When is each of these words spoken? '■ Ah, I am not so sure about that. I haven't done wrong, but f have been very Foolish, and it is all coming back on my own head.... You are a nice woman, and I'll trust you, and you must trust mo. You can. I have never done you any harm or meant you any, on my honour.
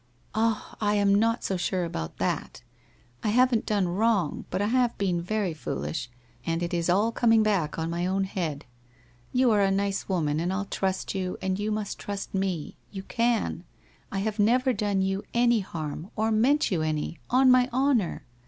'■ 0.01 0.03
Ah, 0.33 0.75
I 0.81 0.95
am 0.95 1.13
not 1.13 1.43
so 1.43 1.57
sure 1.57 1.85
about 1.85 2.17
that. 2.17 2.63
I 3.23 3.27
haven't 3.27 3.67
done 3.67 3.87
wrong, 3.87 4.45
but 4.49 4.59
f 4.59 4.71
have 4.71 4.97
been 4.97 5.21
very 5.21 5.53
Foolish, 5.53 6.09
and 6.43 6.63
it 6.63 6.73
is 6.73 6.89
all 6.89 7.11
coming 7.11 7.43
back 7.43 7.77
on 7.77 7.91
my 7.91 8.07
own 8.07 8.23
head.... 8.23 8.65
You 9.31 9.51
are 9.51 9.61
a 9.61 9.69
nice 9.69 10.09
woman, 10.09 10.39
and 10.39 10.51
I'll 10.51 10.65
trust 10.65 11.13
you, 11.13 11.37
and 11.39 11.59
you 11.59 11.71
must 11.71 11.99
trust 11.99 12.33
mo. 12.33 12.71
You 12.89 13.03
can. 13.03 13.63
I 14.11 14.17
have 14.17 14.39
never 14.39 14.73
done 14.73 15.03
you 15.03 15.21
any 15.35 15.59
harm 15.59 16.09
or 16.15 16.31
meant 16.31 16.71
you 16.71 16.81
any, 16.81 17.19
on 17.29 17.51
my 17.51 17.69
honour. 17.71 18.23